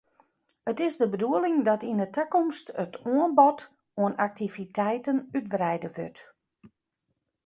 [0.71, 3.59] It is de bedoeling dat yn 'e takomst it oanbod
[4.01, 6.19] oan aktiviteiten útwreide wurdt.